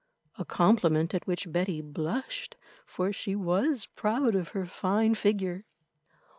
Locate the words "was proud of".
3.35-4.47